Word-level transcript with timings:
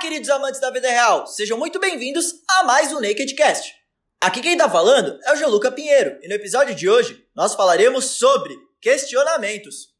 queridos 0.00 0.30
amantes 0.30 0.58
da 0.58 0.70
vida 0.70 0.88
real, 0.88 1.26
sejam 1.26 1.58
muito 1.58 1.78
bem-vindos 1.78 2.32
a 2.48 2.64
mais 2.64 2.90
um 2.90 3.00
Nakedcast. 3.00 3.74
Aqui 4.18 4.40
quem 4.40 4.56
tá 4.56 4.66
falando 4.66 5.20
é 5.24 5.32
o 5.34 5.36
Geluca 5.36 5.70
Pinheiro, 5.70 6.18
e 6.22 6.28
no 6.28 6.34
episódio 6.36 6.74
de 6.74 6.88
hoje 6.88 7.22
nós 7.36 7.54
falaremos 7.54 8.06
sobre 8.06 8.56
questionamentos. 8.80 9.90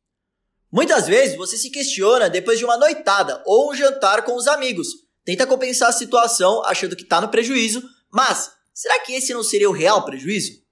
Muitas 0.73 1.07
vezes 1.07 1.37
você 1.37 1.59
se 1.59 1.69
questiona 1.69 2.31
depois 2.31 2.59
de 2.59 2.65
uma 2.65 2.79
noitada 2.79 3.43
ou 3.45 3.71
um 3.71 3.75
jantar 3.75 4.25
com 4.25 4.35
os 4.37 4.47
amigos. 4.47 4.89
Tenta 5.23 5.47
compensar 5.47 5.91
a 5.91 5.93
situação 5.93 6.65
achando 6.65 6.97
que 6.97 7.05
tá 7.05 7.21
no 7.21 7.29
prejuízo, 7.29 7.83
mas 8.11 8.51
será 8.73 8.99
que 9.01 9.13
esse 9.13 9.35
não 9.35 9.43
seria 9.43 9.69
o 9.69 9.75
real 9.75 10.03
prejuízo? 10.07 10.63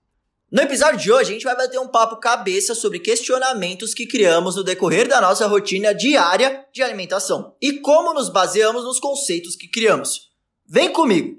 No 0.50 0.62
episódio 0.62 0.98
de 0.98 1.12
hoje, 1.12 1.30
a 1.30 1.32
gente 1.34 1.44
vai 1.44 1.54
bater 1.54 1.78
um 1.78 1.88
papo 1.88 2.16
cabeça 2.16 2.74
sobre 2.74 3.00
questionamentos 3.00 3.92
que 3.92 4.06
criamos 4.06 4.56
no 4.56 4.64
decorrer 4.64 5.06
da 5.06 5.20
nossa 5.20 5.46
rotina 5.46 5.94
diária 5.94 6.64
de 6.72 6.82
alimentação 6.82 7.54
e 7.60 7.80
como 7.80 8.14
nos 8.14 8.30
baseamos 8.30 8.82
nos 8.82 8.98
conceitos 8.98 9.54
que 9.54 9.68
criamos. 9.68 10.30
Vem 10.66 10.90
comigo! 10.90 11.36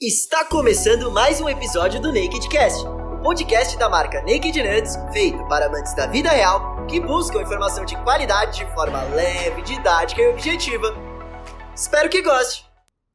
Está 0.00 0.44
começando 0.44 1.08
mais 1.12 1.40
um 1.40 1.48
episódio 1.48 2.02
do 2.02 2.12
Naked 2.12 2.48
Cast, 2.48 2.84
podcast 3.22 3.78
da 3.78 3.88
marca 3.88 4.20
Naked 4.22 4.60
Nuts, 4.60 4.96
feito 5.12 5.38
para 5.46 5.66
amantes 5.66 5.94
da 5.94 6.08
vida 6.08 6.30
real 6.30 6.84
que 6.88 6.98
buscam 6.98 7.42
informação 7.42 7.84
de 7.84 7.94
qualidade 8.02 8.58
de 8.58 8.74
forma 8.74 9.04
leve, 9.14 9.62
didática 9.62 10.20
e 10.20 10.26
objetiva. 10.26 10.92
Espero 11.76 12.10
que 12.10 12.20
goste! 12.20 12.66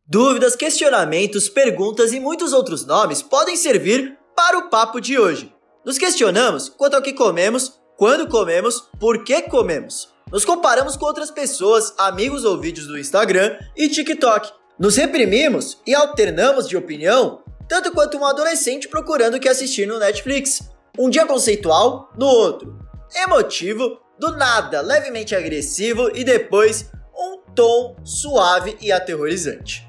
Dúvidas, 0.06 0.56
questionamentos, 0.56 1.50
perguntas 1.50 2.14
e 2.14 2.20
muitos 2.22 2.54
outros 2.54 2.86
nomes 2.86 3.22
podem 3.22 3.58
servir 3.58 4.17
para 4.38 4.60
o 4.60 4.70
papo 4.70 5.02
de 5.02 5.18
hoje. 5.18 5.52
Nos 5.84 5.98
questionamos 5.98 6.70
quanto 6.70 6.94
ao 6.94 7.02
que 7.02 7.12
comemos, 7.12 7.80
quando 7.98 8.28
comemos, 8.28 8.88
por 9.00 9.24
que 9.24 9.42
comemos. 9.42 10.14
Nos 10.32 10.46
comparamos 10.46 10.96
com 10.96 11.08
outras 11.08 11.32
pessoas, 11.32 11.92
amigos 11.98 12.46
ou 12.46 12.60
vídeos 12.60 12.86
do 12.86 13.00
Instagram 13.00 13.58
e 13.76 13.90
TikTok. 13.90 14.54
Nos 14.78 14.96
reprimimos 14.96 15.82
e 15.88 15.96
alternamos 15.96 16.70
de 16.70 16.78
opinião, 16.78 17.42
tanto 17.68 17.92
quanto 17.92 18.16
um 18.20 18.26
adolescente 18.28 18.88
procurando 18.88 19.38
o 19.38 19.40
que 19.40 19.50
assistir 19.50 19.88
no 19.88 19.98
Netflix. 19.98 20.70
Um 21.00 21.10
dia 21.10 21.26
conceitual, 21.26 22.12
no 22.16 22.28
outro. 22.28 22.78
Emotivo, 23.16 24.00
do 24.20 24.38
nada, 24.38 24.82
levemente 24.82 25.34
agressivo 25.34 26.12
e 26.14 26.24
depois 26.24 26.92
um 27.18 27.40
tom 27.56 27.96
suave 28.04 28.78
e 28.80 28.92
aterrorizante. 28.92 29.88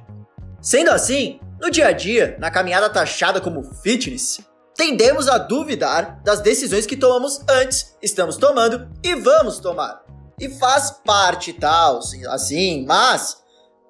Sendo 0.62 0.91
assim, 0.91 1.39
no 1.61 1.70
dia 1.70 1.89
a 1.89 1.92
dia, 1.92 2.37
na 2.39 2.51
caminhada 2.51 2.89
taxada 2.89 3.41
como 3.41 3.62
fitness, 3.83 4.41
tendemos 4.77 5.28
a 5.28 5.39
duvidar 5.39 6.23
das 6.23 6.41
decisões 6.41 6.87
que 6.87 6.97
tomamos 6.97 7.41
antes, 7.48 7.97
estamos 8.00 8.37
tomando 8.37 8.89
e 9.03 9.15
vamos 9.17 9.59
tomar. 9.59 10.05
E 10.41 10.48
faz 10.48 10.91
parte 11.05 11.53
tal, 11.53 11.98
assim, 12.28 12.87
mas 12.87 13.42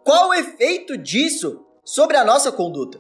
qual 0.03 0.31
o 0.31 0.35
efeito 0.35 0.97
disso 0.97 1.61
sobre 1.85 2.17
a 2.17 2.25
nossa 2.25 2.51
conduta? 2.51 2.99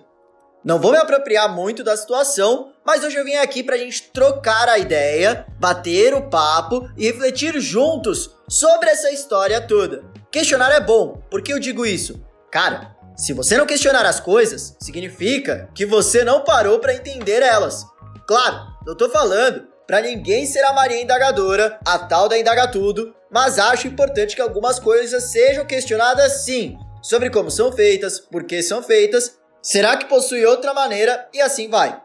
Não 0.62 0.78
vou 0.78 0.92
me 0.92 0.98
apropriar 0.98 1.48
muito 1.48 1.82
da 1.82 1.96
situação, 1.96 2.72
mas 2.84 3.02
hoje 3.02 3.16
eu 3.16 3.24
vim 3.24 3.36
aqui 3.36 3.62
para 3.62 3.76
a 3.76 3.78
gente 3.78 4.10
trocar 4.12 4.68
a 4.68 4.78
ideia, 4.78 5.46
bater 5.58 6.12
o 6.12 6.28
papo 6.28 6.90
e 6.96 7.06
refletir 7.06 7.58
juntos 7.58 8.36
sobre 8.46 8.90
essa 8.90 9.10
história 9.10 9.66
toda. 9.66 10.04
Questionar 10.30 10.70
é 10.72 10.80
bom, 10.80 11.22
por 11.30 11.40
que 11.40 11.52
eu 11.52 11.58
digo 11.58 11.86
isso? 11.86 12.22
Cara, 12.50 12.97
se 13.18 13.32
você 13.32 13.56
não 13.56 13.66
questionar 13.66 14.06
as 14.06 14.20
coisas, 14.20 14.76
significa 14.80 15.68
que 15.74 15.84
você 15.84 16.22
não 16.22 16.44
parou 16.44 16.78
para 16.78 16.94
entender 16.94 17.42
elas. 17.42 17.84
Claro, 18.28 18.68
não 18.86 18.96
tô 18.96 19.10
falando 19.10 19.66
para 19.88 20.00
ninguém 20.00 20.46
ser 20.46 20.62
a 20.64 20.72
Maria 20.72 21.02
indagadora, 21.02 21.80
a 21.84 21.98
tal 21.98 22.28
da 22.28 22.38
indaga 22.38 22.68
tudo, 22.68 23.12
mas 23.28 23.58
acho 23.58 23.88
importante 23.88 24.36
que 24.36 24.42
algumas 24.42 24.78
coisas 24.78 25.32
sejam 25.32 25.66
questionadas 25.66 26.44
sim, 26.44 26.78
sobre 27.02 27.28
como 27.28 27.50
são 27.50 27.72
feitas, 27.72 28.20
por 28.20 28.44
que 28.44 28.62
são 28.62 28.82
feitas, 28.82 29.36
será 29.60 29.96
que 29.96 30.06
possui 30.06 30.46
outra 30.46 30.72
maneira 30.72 31.28
e 31.34 31.40
assim 31.40 31.68
vai. 31.68 32.00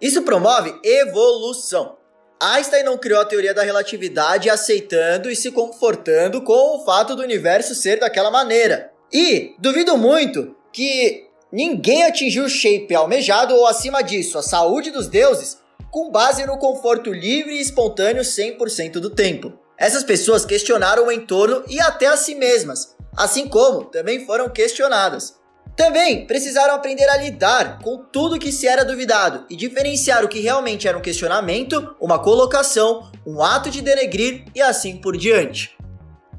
Isso 0.00 0.22
promove 0.22 0.80
evolução. 0.82 1.98
Einstein 2.40 2.84
não 2.84 2.96
criou 2.96 3.20
a 3.20 3.24
teoria 3.24 3.52
da 3.52 3.64
relatividade 3.64 4.48
aceitando 4.48 5.28
e 5.28 5.36
se 5.36 5.50
confortando 5.50 6.40
com 6.40 6.76
o 6.76 6.84
fato 6.86 7.14
do 7.14 7.22
universo 7.22 7.74
ser 7.74 7.98
daquela 7.98 8.30
maneira. 8.30 8.92
E 9.12 9.54
duvido 9.58 9.96
muito 9.96 10.54
que 10.72 11.28
ninguém 11.50 12.04
atingiu 12.04 12.44
o 12.44 12.48
shape 12.48 12.94
almejado 12.94 13.54
ou 13.54 13.66
acima 13.66 14.02
disso, 14.02 14.38
a 14.38 14.42
saúde 14.42 14.90
dos 14.90 15.08
deuses, 15.08 15.58
com 15.90 16.10
base 16.10 16.44
no 16.46 16.58
conforto 16.58 17.12
livre 17.12 17.54
e 17.54 17.60
espontâneo 17.60 18.22
100% 18.22 18.92
do 18.92 19.10
tempo. 19.10 19.52
Essas 19.76 20.04
pessoas 20.04 20.44
questionaram 20.44 21.06
o 21.06 21.12
entorno 21.12 21.62
e 21.68 21.80
até 21.80 22.06
a 22.06 22.16
si 22.16 22.34
mesmas, 22.34 22.96
assim 23.16 23.48
como 23.48 23.84
também 23.84 24.26
foram 24.26 24.50
questionadas. 24.50 25.38
Também 25.76 26.26
precisaram 26.26 26.74
aprender 26.74 27.08
a 27.08 27.16
lidar 27.18 27.78
com 27.78 27.98
tudo 27.98 28.38
que 28.38 28.50
se 28.50 28.66
era 28.66 28.84
duvidado 28.84 29.46
e 29.48 29.54
diferenciar 29.54 30.24
o 30.24 30.28
que 30.28 30.40
realmente 30.40 30.88
era 30.88 30.98
um 30.98 31.00
questionamento, 31.00 31.94
uma 32.00 32.18
colocação, 32.18 33.08
um 33.24 33.40
ato 33.40 33.70
de 33.70 33.80
denegrir 33.80 34.44
e 34.54 34.60
assim 34.60 34.96
por 34.96 35.16
diante. 35.16 35.78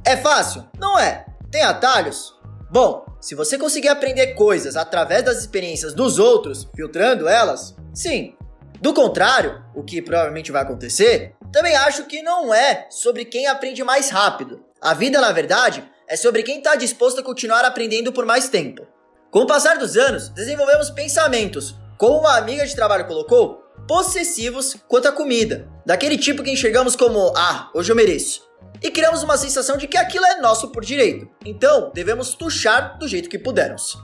É 0.03 0.17
fácil? 0.17 0.65
Não 0.77 0.99
é. 0.99 1.25
Tem 1.49 1.63
atalhos? 1.63 2.37
Bom, 2.71 3.03
se 3.19 3.33
você 3.33 3.57
conseguir 3.57 3.87
aprender 3.87 4.35
coisas 4.35 4.75
através 4.75 5.23
das 5.23 5.39
experiências 5.39 5.91
dos 5.91 6.19
outros, 6.19 6.67
filtrando 6.75 7.27
elas, 7.27 7.75
sim. 7.95 8.35
Do 8.79 8.93
contrário, 8.93 9.63
o 9.75 9.83
que 9.83 10.03
provavelmente 10.03 10.51
vai 10.51 10.61
acontecer, 10.61 11.33
também 11.51 11.75
acho 11.75 12.05
que 12.05 12.21
não 12.21 12.53
é 12.53 12.85
sobre 12.91 13.25
quem 13.25 13.47
aprende 13.47 13.83
mais 13.83 14.11
rápido. 14.11 14.63
A 14.79 14.93
vida, 14.93 15.19
na 15.19 15.31
verdade, 15.31 15.83
é 16.07 16.15
sobre 16.15 16.43
quem 16.43 16.59
está 16.59 16.75
disposto 16.75 17.19
a 17.19 17.23
continuar 17.23 17.65
aprendendo 17.65 18.13
por 18.13 18.25
mais 18.25 18.49
tempo. 18.49 18.85
Com 19.31 19.39
o 19.39 19.47
passar 19.47 19.79
dos 19.79 19.97
anos, 19.97 20.29
desenvolvemos 20.29 20.91
pensamentos, 20.91 21.75
como 21.97 22.19
uma 22.19 22.37
amiga 22.37 22.65
de 22.67 22.75
trabalho 22.75 23.07
colocou, 23.07 23.63
possessivos 23.87 24.77
quanto 24.87 25.07
à 25.07 25.11
comida, 25.11 25.67
daquele 25.83 26.17
tipo 26.17 26.43
que 26.43 26.51
enxergamos 26.51 26.95
como 26.95 27.33
ah, 27.35 27.71
hoje 27.73 27.91
eu 27.91 27.95
mereço 27.95 28.48
e 28.81 28.89
criamos 28.89 29.23
uma 29.23 29.37
sensação 29.37 29.77
de 29.77 29.87
que 29.87 29.97
aquilo 29.97 30.25
é 30.25 30.39
nosso 30.41 30.69
por 30.69 30.83
direito. 30.83 31.27
Então, 31.45 31.91
devemos 31.93 32.33
tuchar 32.33 32.97
do 32.97 33.07
jeito 33.07 33.29
que 33.29 33.37
pudermos. 33.37 33.97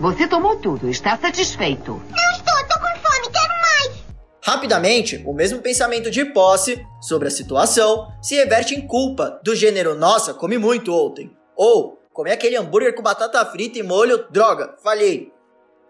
Você 0.00 0.26
tomou 0.26 0.56
tudo, 0.56 0.88
está 0.88 1.16
satisfeito? 1.16 1.92
Não 1.92 2.32
estou, 2.32 2.68
tô 2.68 2.78
com 2.80 3.08
fome, 3.08 3.32
quero 3.32 3.54
mais! 3.60 4.04
Rapidamente, 4.42 5.22
o 5.24 5.32
mesmo 5.32 5.60
pensamento 5.60 6.10
de 6.10 6.24
posse 6.26 6.84
sobre 7.00 7.28
a 7.28 7.30
situação 7.30 8.12
se 8.20 8.34
reverte 8.34 8.74
em 8.74 8.86
culpa, 8.86 9.40
do 9.42 9.54
gênero 9.54 9.94
nossa, 9.94 10.34
comi 10.34 10.58
muito 10.58 10.92
ontem. 10.92 11.34
Ou, 11.56 11.98
comi 12.12 12.30
aquele 12.30 12.56
hambúrguer 12.56 12.94
com 12.94 13.02
batata 13.02 13.44
frita 13.46 13.78
e 13.78 13.82
molho, 13.82 14.26
droga, 14.30 14.76
falhei. 14.82 15.32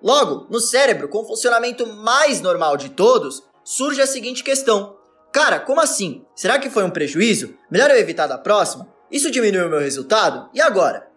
Logo, 0.03 0.47
no 0.51 0.61
cérebro, 0.61 1.09
com 1.09 1.23
o 1.23 1.27
funcionamento 1.27 1.87
mais 1.87 2.43
normal 2.43 2.77
de 2.77 2.91
todos, 2.91 3.43
surge 3.65 4.03
a 4.03 4.07
seguinte 4.07 4.45
questão: 4.45 4.97
Cara, 5.35 5.59
como 5.59 5.81
assim? 5.81 6.25
Será 6.33 6.61
que 6.61 6.71
foi 6.71 6.85
um 6.85 6.91
prejuízo? 6.91 7.57
Melhor 7.69 7.91
eu 7.91 7.99
evitar 7.99 8.29
da 8.29 8.39
próxima? 8.39 8.87
Isso 9.11 9.33
diminuiu 9.33 9.67
o 9.67 9.69
meu 9.69 9.81
resultado? 9.81 10.49
E 10.55 10.61
agora? 10.61 11.09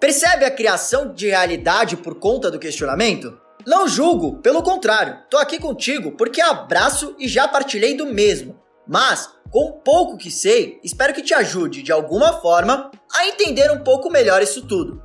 Percebe 0.00 0.44
a 0.44 0.50
criação 0.50 1.14
de 1.14 1.28
realidade 1.28 1.96
por 1.96 2.16
conta 2.16 2.50
do 2.50 2.58
questionamento? 2.58 3.40
Não 3.64 3.86
julgo, 3.86 4.38
pelo 4.38 4.60
contrário, 4.64 5.18
tô 5.30 5.36
aqui 5.36 5.56
contigo 5.60 6.16
porque 6.16 6.40
abraço 6.40 7.14
e 7.16 7.28
já 7.28 7.46
partilhei 7.46 7.96
do 7.96 8.06
mesmo. 8.06 8.58
Mas, 8.88 9.28
com 9.52 9.70
pouco 9.84 10.18
que 10.18 10.32
sei, 10.32 10.80
espero 10.82 11.14
que 11.14 11.22
te 11.22 11.32
ajude 11.32 11.84
de 11.84 11.92
alguma 11.92 12.40
forma 12.40 12.90
a 13.14 13.26
entender 13.28 13.70
um 13.70 13.84
pouco 13.84 14.10
melhor 14.10 14.42
isso 14.42 14.66
tudo. 14.66 15.00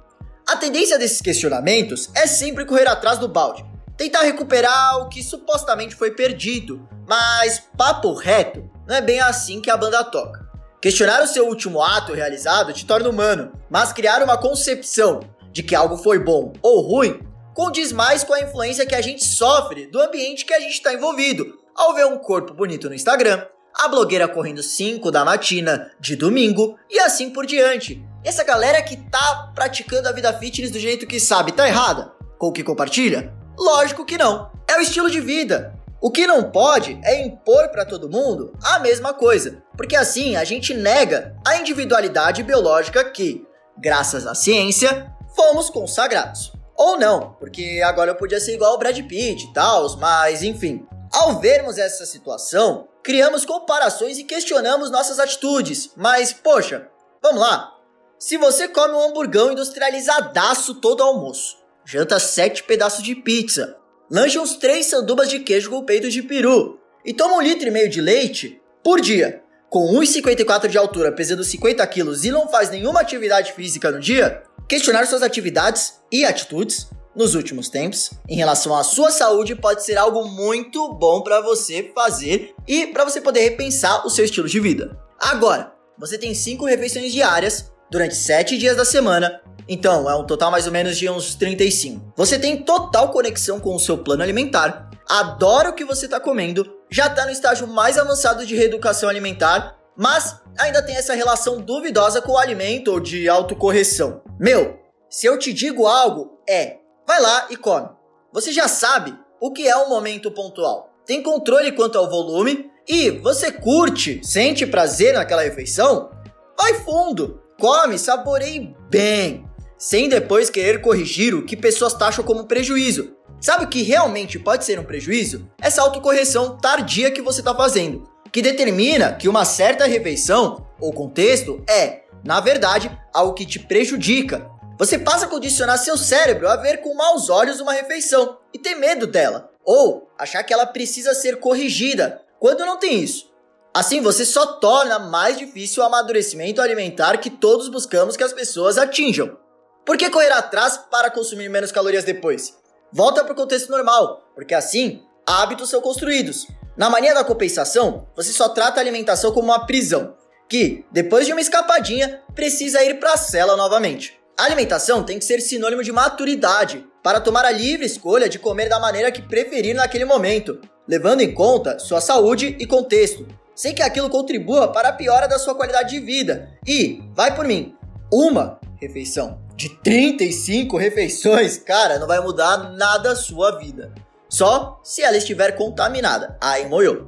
A 0.50 0.56
tendência 0.56 0.98
desses 0.98 1.22
questionamentos 1.22 2.10
é 2.16 2.26
sempre 2.26 2.66
correr 2.66 2.88
atrás 2.88 3.20
do 3.20 3.28
balde, 3.28 3.64
tentar 3.98 4.22
recuperar 4.22 5.00
o 5.00 5.10
que 5.10 5.24
supostamente 5.24 5.96
foi 5.96 6.12
perdido, 6.12 6.88
mas, 7.08 7.64
papo 7.78 8.14
reto, 8.14 8.70
não 8.88 8.96
é 8.96 9.02
bem 9.02 9.20
assim 9.20 9.62
que 9.62 9.70
a 9.70 9.78
banda 9.78 10.04
toca. 10.04 10.46
Questionar 10.82 11.24
o 11.24 11.28
seu 11.28 11.48
último 11.48 11.82
ato 11.82 12.14
realizado 12.14 12.74
te 12.74 12.86
torna 12.86 13.10
humano, 13.10 13.54
mas 13.70 13.92
criar 13.92 14.22
uma 14.22 14.38
concepção 14.38 15.22
de 15.52 15.64
que 15.64 15.74
algo 15.74 15.98
foi 15.98 16.20
bom 16.20 16.54
ou 16.62 16.82
ruim 16.82 17.20
condiz 17.56 17.92
mais 17.92 18.24
com 18.24 18.34
a 18.34 18.42
influência 18.42 18.86
que 18.86 18.94
a 18.94 19.02
gente 19.02 19.24
sofre 19.24 19.88
do 19.88 20.00
ambiente 20.00 20.46
que 20.46 20.54
a 20.54 20.60
gente 20.60 20.74
está 20.74 20.94
envolvido. 20.94 21.58
Ao 21.74 21.96
ver 21.96 22.06
um 22.06 22.18
corpo 22.18 22.54
bonito 22.54 22.90
no 22.90 22.96
Instagram, 22.96 23.46
a 23.74 23.88
blogueira 23.88 24.28
correndo 24.28 24.62
5 24.62 25.10
da 25.10 25.26
matina 25.26 25.92
de 26.00 26.16
domingo 26.16 26.78
e 26.90 27.00
assim 27.00 27.30
por 27.30 27.46
diante. 27.46 28.06
Essa 28.24 28.44
galera 28.44 28.82
que 28.82 28.98
tá 29.10 29.52
praticando 29.56 30.08
a 30.08 30.12
vida 30.12 30.32
fitness 30.34 30.72
do 30.72 30.80
jeito 30.80 31.08
que 31.08 31.20
sabe 31.20 31.52
tá 31.52 31.68
errada 31.68 32.12
com 32.38 32.48
o 32.48 32.52
que 32.52 32.64
compartilha? 32.64 33.34
Lógico 33.58 34.06
que 34.06 34.18
não. 34.18 34.52
É 34.68 34.78
o 34.78 34.82
estilo 34.82 35.10
de 35.10 35.22
vida. 35.22 35.74
O 36.02 36.12
que 36.12 36.28
não 36.28 36.52
pode 36.52 37.00
é 37.04 37.22
impor 37.26 37.70
para 37.70 37.86
todo 37.86 38.10
mundo 38.10 38.54
a 38.64 38.80
mesma 38.80 39.14
coisa, 39.14 39.64
porque 39.76 39.96
assim 39.96 40.36
a 40.36 40.44
gente 40.44 40.74
nega 40.74 41.36
a 41.46 41.58
individualidade 41.58 42.44
biológica 42.44 43.04
que, 43.06 43.44
graças 43.78 44.28
à 44.28 44.36
ciência, 44.36 45.12
fomos 45.36 45.70
consagrados. 45.70 46.54
Ou 46.78 46.98
não, 46.98 47.36
porque 47.40 47.82
agora 47.84 48.12
eu 48.12 48.16
podia 48.16 48.40
ser 48.40 48.54
igual 48.54 48.76
o 48.76 48.78
Brad 48.78 49.00
Pitt 49.08 49.46
e 49.46 49.54
tal, 49.54 49.98
mas 49.98 50.44
enfim. 50.44 50.86
Ao 51.12 51.40
vermos 51.40 51.78
essa 51.78 52.06
situação, 52.06 52.88
criamos 53.02 53.46
comparações 53.46 54.18
e 54.18 54.26
questionamos 54.26 54.92
nossas 54.92 55.18
atitudes. 55.18 55.92
Mas, 55.96 56.34
poxa, 56.34 56.90
vamos 57.22 57.40
lá. 57.40 57.74
Se 58.20 58.38
você 58.38 58.68
come 58.68 58.94
um 58.94 59.02
hamburgão 59.02 59.52
industrializadaço 59.52 60.76
todo 60.76 61.02
almoço, 61.02 61.58
janta 61.86 62.20
sete 62.20 62.64
pedaços 62.64 63.04
de 63.04 63.16
pizza, 63.16 63.78
lancha 64.10 64.42
uns 64.42 64.56
três 64.56 64.88
sandubas 64.88 65.30
de 65.30 65.40
queijo 65.40 65.70
com 65.70 65.84
peito 65.84 66.10
de 66.10 66.24
peru. 66.24 66.80
E 67.06 67.14
toma 67.14 67.36
um 67.36 67.42
litro 67.42 67.68
e 67.68 67.72
meio 67.72 67.90
de 67.90 68.02
leite 68.02 68.60
por 68.84 69.00
dia, 69.00 69.44
com 69.70 69.94
1,54 69.94 70.68
de 70.68 70.78
altura, 70.78 71.12
pesando 71.12 71.44
50 71.44 71.86
quilos 71.88 72.24
e 72.24 72.32
não 72.32 72.48
faz 72.48 72.70
nenhuma 72.70 73.02
atividade 73.02 73.54
física 73.54 73.92
no 73.92 74.00
dia, 74.00 74.44
questionar 74.68 75.06
suas 75.06 75.22
atividades 75.22 76.00
e 76.12 76.26
atitudes 76.26 76.88
nos 77.16 77.34
últimos 77.34 77.70
tempos 77.70 78.12
em 78.28 78.36
relação 78.36 78.76
à 78.76 78.84
sua 78.84 79.10
saúde 79.10 79.56
pode 79.56 79.86
ser 79.86 79.98
algo 79.98 80.28
muito 80.28 80.94
bom 80.94 81.22
para 81.22 81.40
você 81.40 81.92
fazer 81.96 82.54
e 82.68 82.88
para 82.88 83.06
você 83.06 83.22
poder 83.22 83.42
repensar 83.42 84.06
o 84.06 84.10
seu 84.10 84.26
estilo 84.26 84.50
de 84.50 84.60
vida. 84.60 85.00
Agora, 85.20 85.74
você 85.98 86.18
tem 86.18 86.36
5 86.36 86.66
refeições 86.66 87.14
diárias 87.14 87.72
durante 87.90 88.16
7 88.16 88.58
dias 88.58 88.76
da 88.76 88.86
semana, 88.86 89.42
então 89.68 90.10
é 90.10 90.16
um 90.16 90.26
total 90.26 90.52
mais 90.52 90.66
ou 90.68 90.72
menos 90.72 90.98
de 90.98 91.10
uns 91.10 91.36
35. 91.36 92.14
Você 92.16 92.38
tem 92.38 92.64
total 92.64 93.10
conexão 93.10 93.60
com 93.60 93.76
o 93.76 93.80
seu 93.80 93.98
plano 93.98 94.24
alimentar, 94.24 94.90
adora 95.10 95.70
o 95.70 95.74
que 95.74 95.86
você 95.86 96.06
está 96.06 96.20
comendo, 96.20 96.72
já 96.90 97.08
está 97.08 97.26
no 97.26 97.32
estágio 97.32 97.68
mais 97.68 97.98
avançado 97.98 98.46
de 98.46 98.56
reeducação 98.56 99.10
alimentar, 99.10 99.78
mas 99.98 100.40
ainda 100.58 100.82
tem 100.82 100.96
essa 100.96 101.14
relação 101.14 101.60
duvidosa 101.62 102.22
com 102.22 102.34
o 102.34 102.38
alimento 102.38 102.92
ou 102.92 103.00
de 103.00 103.28
autocorreção. 103.30 104.22
Meu, 104.40 104.80
se 105.10 105.26
eu 105.26 105.40
te 105.40 105.54
digo 105.54 105.88
algo, 105.88 106.40
é 106.48 106.78
vai 107.08 107.22
lá 107.22 107.48
e 107.50 107.56
come. 107.56 107.90
Você 108.34 108.52
já 108.52 108.68
sabe 108.68 109.18
o 109.40 109.52
que 109.52 109.68
é 109.68 109.78
um 109.78 109.90
momento 109.90 110.32
pontual. 110.32 110.94
Tem 111.06 111.22
controle 111.22 111.72
quanto 111.72 111.98
ao 111.98 112.10
volume 112.10 112.70
e 112.88 113.12
você 113.12 113.52
curte, 113.52 114.20
sente 114.24 114.66
prazer 114.66 115.14
naquela 115.14 115.44
refeição? 115.44 116.10
Vai 116.58 116.74
fundo, 116.76 117.42
come, 117.60 117.98
saboreie 117.98 118.76
bem, 118.90 119.46
sem 119.78 120.10
depois 120.10 120.50
querer 120.50 120.82
corrigir 120.82 121.34
o 121.34 121.46
que 121.46 121.58
pessoas 121.58 121.94
taxam 121.94 122.24
como 122.24 122.46
prejuízo. 122.46 123.16
Sabe 123.40 123.66
o 123.66 123.68
que 123.68 123.84
realmente 123.84 124.40
pode 124.40 124.66
ser 124.66 124.80
um 124.80 124.84
prejuízo? 124.84 125.50
Essa 125.62 125.82
autocorreção 125.82 126.58
tardia 126.58 127.12
que 127.12 127.22
você 127.22 127.42
está 127.42 127.54
fazendo, 127.54 128.10
que 128.32 128.42
determina 128.42 129.14
que 129.14 129.28
uma 129.28 129.46
certa 129.46 129.86
refeição 129.86 130.66
ou 130.80 130.94
contexto 130.94 131.64
é, 131.70 132.04
na 132.24 132.40
verdade, 132.40 132.92
algo 133.14 133.34
que 133.34 133.46
te 133.46 133.60
prejudica 133.60 134.50
você 134.78 135.00
passa 135.00 135.26
a 135.26 135.30
condicionar 135.30 135.78
seu 135.78 135.98
cérebro 135.98 136.50
a 136.50 136.58
ver 136.58 136.82
com 136.82 136.94
maus 136.94 137.30
olhos 137.30 137.62
uma 137.62 137.72
refeição 137.72 138.38
e 138.54 138.60
ter 138.60 138.76
medo 138.76 139.08
dela, 139.08 139.50
ou 139.64 140.10
achar 140.18 140.44
que 140.44 140.54
ela 140.54 140.66
precisa 140.66 141.14
ser 141.14 141.40
corrigida, 141.40 142.22
quando 142.40 142.66
não 142.66 142.78
tem 142.78 143.00
isso. 143.00 143.34
Assim, 143.76 144.00
você 144.00 144.24
só 144.24 144.46
torna 144.46 144.98
mais 144.98 145.38
difícil 145.38 145.84
o 145.84 145.86
amadurecimento 145.86 146.62
alimentar 146.62 147.18
que 147.18 147.30
todos 147.30 147.68
buscamos 147.68 148.16
que 148.16 148.24
as 148.24 148.32
pessoas 148.32 148.78
atinjam. 148.78 149.38
Por 149.86 149.98
que 149.98 150.10
correr 150.10 150.32
atrás 150.32 150.80
para 150.90 151.12
consumir 151.12 151.50
menos 151.50 151.74
calorias 151.74 152.06
depois? 152.06 152.58
Volta 152.90 153.22
para 153.22 153.34
o 153.34 153.36
contexto 153.36 153.70
normal, 153.70 154.32
porque 154.34 154.54
assim, 154.54 155.04
hábitos 155.28 155.70
são 155.70 155.82
construídos. 155.82 156.48
Na 156.78 156.90
mania 156.90 157.14
da 157.14 157.26
compensação, 157.26 158.08
você 158.16 158.32
só 158.32 158.48
trata 158.48 158.80
a 158.80 158.82
alimentação 158.82 159.34
como 159.34 159.50
uma 159.50 159.66
prisão, 159.66 160.16
que, 160.48 160.86
depois 160.90 161.26
de 161.26 161.34
uma 161.34 161.42
escapadinha, 161.42 162.24
precisa 162.34 162.82
ir 162.82 162.98
para 162.98 163.12
a 163.12 163.18
cela 163.18 163.58
novamente. 163.58 164.18
A 164.38 164.46
alimentação 164.46 165.04
tem 165.04 165.20
que 165.20 165.26
ser 165.26 165.42
sinônimo 165.42 165.84
de 165.84 165.92
maturidade 165.92 166.88
para 167.04 167.20
tomar 167.20 167.44
a 167.44 167.52
livre 167.52 167.86
escolha 167.86 168.30
de 168.30 168.40
comer 168.40 168.70
da 168.70 168.80
maneira 168.80 169.12
que 169.12 169.22
preferir 169.22 169.76
naquele 169.76 170.06
momento, 170.06 170.62
levando 170.88 171.20
em 171.20 171.34
conta 171.34 171.78
sua 171.78 172.00
saúde 172.00 172.56
e 172.58 172.66
contexto, 172.66 173.28
sem 173.56 173.74
que 173.74 173.82
aquilo 173.82 174.10
contribua 174.10 174.68
para 174.68 174.90
a 174.90 174.94
piora 174.94 175.28
da 175.28 175.40
sua 175.40 175.56
qualidade 175.56 175.92
de 175.92 176.00
vida. 176.00 176.52
E, 176.68 177.02
vai 177.14 177.34
por 177.34 177.46
mim, 177.46 177.76
uma 178.12 178.60
refeição 178.80 179.40
de 179.56 179.70
35 179.70 180.78
refeições, 180.78 181.58
cara, 181.58 181.98
não 181.98 182.08
vai 182.08 182.20
mudar 182.20 182.74
nada 182.74 183.14
a 183.14 183.16
sua 183.16 183.58
vida. 183.58 183.94
Só 184.28 184.80
se 184.84 185.02
ela 185.02 185.16
estiver 185.16 185.54
contaminada. 185.54 186.38
Aí 186.42 186.68
moiou. 186.68 187.08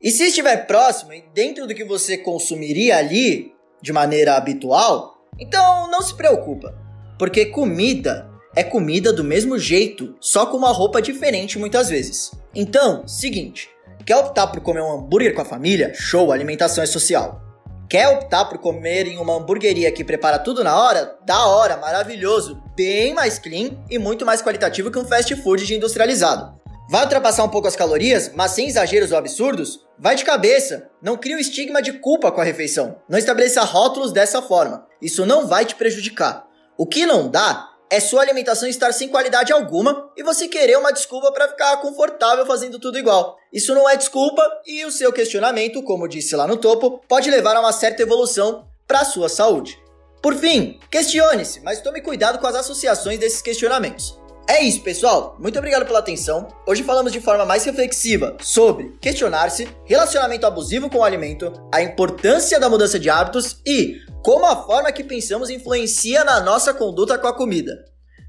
E 0.00 0.10
se 0.10 0.24
estiver 0.24 0.66
próximo 0.66 1.12
e 1.14 1.24
dentro 1.32 1.66
do 1.66 1.74
que 1.74 1.84
você 1.84 2.18
consumiria 2.18 2.98
ali 2.98 3.54
de 3.80 3.92
maneira 3.92 4.36
habitual, 4.36 5.24
então 5.38 5.90
não 5.90 6.02
se 6.02 6.14
preocupa, 6.14 6.74
porque 7.18 7.46
comida 7.46 8.28
é 8.54 8.62
comida 8.62 9.12
do 9.12 9.24
mesmo 9.24 9.58
jeito, 9.58 10.14
só 10.20 10.46
com 10.46 10.56
uma 10.56 10.72
roupa 10.72 11.00
diferente 11.00 11.58
muitas 11.58 11.88
vezes. 11.88 12.32
Então, 12.54 13.06
seguinte, 13.06 13.70
quer 14.04 14.16
optar 14.16 14.48
por 14.48 14.60
comer 14.60 14.82
um 14.82 14.92
hambúrguer 14.92 15.34
com 15.34 15.40
a 15.40 15.44
família? 15.44 15.92
Show, 15.94 16.32
alimentação 16.32 16.84
é 16.84 16.86
social. 16.86 17.40
Quer 17.88 18.08
optar 18.08 18.46
por 18.46 18.58
comer 18.58 19.06
em 19.06 19.18
uma 19.18 19.34
hamburgueria 19.34 19.92
que 19.92 20.04
prepara 20.04 20.38
tudo 20.38 20.64
na 20.64 20.74
hora? 20.74 21.16
Da 21.26 21.46
hora, 21.46 21.76
maravilhoso, 21.76 22.62
bem 22.74 23.12
mais 23.12 23.38
clean 23.38 23.70
e 23.90 23.98
muito 23.98 24.24
mais 24.24 24.42
qualitativo 24.42 24.90
que 24.90 24.98
um 24.98 25.04
fast 25.04 25.34
food 25.36 25.66
de 25.66 25.74
industrializado. 25.74 26.60
Vai 26.88 27.04
ultrapassar 27.04 27.44
um 27.44 27.48
pouco 27.48 27.68
as 27.68 27.76
calorias, 27.76 28.32
mas 28.34 28.50
sem 28.52 28.66
exageros 28.66 29.12
ou 29.12 29.18
absurdos? 29.18 29.80
Vai 29.98 30.14
de 30.14 30.24
cabeça. 30.24 30.90
Não 31.00 31.16
crie 31.16 31.34
um 31.34 31.38
estigma 31.38 31.80
de 31.80 31.94
culpa 31.94 32.30
com 32.30 32.40
a 32.40 32.44
refeição. 32.44 32.96
Não 33.08 33.18
estabeleça 33.18 33.62
rótulos 33.62 34.12
dessa 34.12 34.42
forma. 34.42 34.86
Isso 35.00 35.24
não 35.24 35.46
vai 35.46 35.64
te 35.64 35.74
prejudicar. 35.74 36.44
O 36.76 36.86
que 36.86 37.06
não 37.06 37.30
dá 37.30 37.71
é 37.92 38.00
sua 38.00 38.22
alimentação 38.22 38.66
estar 38.66 38.90
sem 38.90 39.06
qualidade 39.06 39.52
alguma 39.52 40.10
e 40.16 40.22
você 40.22 40.48
querer 40.48 40.78
uma 40.78 40.94
desculpa 40.94 41.30
para 41.30 41.48
ficar 41.48 41.76
confortável 41.76 42.46
fazendo 42.46 42.78
tudo 42.78 42.98
igual. 42.98 43.36
Isso 43.52 43.74
não 43.74 43.86
é 43.86 43.94
desculpa 43.94 44.42
e 44.66 44.82
o 44.86 44.90
seu 44.90 45.12
questionamento, 45.12 45.82
como 45.82 46.08
disse 46.08 46.34
lá 46.34 46.46
no 46.46 46.56
topo, 46.56 47.02
pode 47.06 47.30
levar 47.30 47.54
a 47.54 47.60
uma 47.60 47.70
certa 47.70 48.00
evolução 48.00 48.66
para 48.88 49.00
a 49.00 49.04
sua 49.04 49.28
saúde. 49.28 49.78
Por 50.22 50.34
fim, 50.34 50.80
questione-se, 50.90 51.60
mas 51.60 51.82
tome 51.82 52.00
cuidado 52.00 52.38
com 52.38 52.46
as 52.46 52.54
associações 52.54 53.18
desses 53.18 53.42
questionamentos. 53.42 54.18
É 54.48 54.60
isso, 54.60 54.82
pessoal. 54.82 55.36
Muito 55.38 55.58
obrigado 55.58 55.86
pela 55.86 56.00
atenção. 56.00 56.48
Hoje 56.66 56.82
falamos 56.82 57.12
de 57.12 57.20
forma 57.20 57.44
mais 57.44 57.64
reflexiva 57.64 58.36
sobre 58.40 58.96
questionar-se, 59.00 59.68
relacionamento 59.84 60.46
abusivo 60.46 60.90
com 60.90 60.98
o 60.98 61.04
alimento, 61.04 61.52
a 61.72 61.80
importância 61.80 62.58
da 62.58 62.68
mudança 62.68 62.98
de 62.98 63.08
hábitos 63.08 63.60
e 63.64 64.00
como 64.22 64.46
a 64.46 64.56
forma 64.64 64.92
que 64.92 65.04
pensamos 65.04 65.50
influencia 65.50 66.24
na 66.24 66.40
nossa 66.40 66.74
conduta 66.74 67.18
com 67.18 67.26
a 67.26 67.34
comida. 67.34 67.72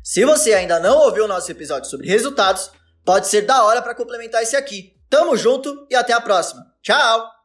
Se 0.04 0.25
você 0.25 0.54
ainda 0.54 0.80
não 0.80 0.98
ouviu 1.00 1.25
o 1.25 1.27
nosso 1.27 1.51
episódio 1.51 1.89
sobre 1.89 2.07
resultados, 2.07 2.71
pode 3.06 3.27
ser 3.27 3.42
da 3.42 3.63
hora 3.63 3.81
para 3.81 3.95
complementar 3.95 4.44
esse 4.44 4.56
aqui. 4.56 4.94
Tamo 5.10 5.38
junto 5.38 5.88
e 5.89 5.95
até 5.95 6.13
a 6.13 6.21
próxima. 6.21 6.65
Tchau! 6.81 7.33